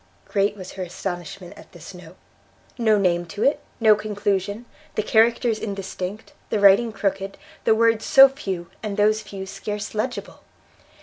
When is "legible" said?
9.93-10.41